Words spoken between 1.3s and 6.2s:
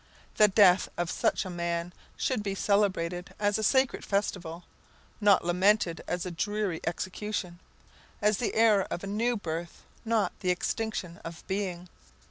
a man should be celebrated as a sacred festival, not lamented